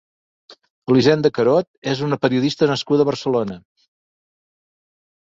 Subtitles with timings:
[0.93, 3.59] Elisenda Carod és una periodista nascuda a Barcelona.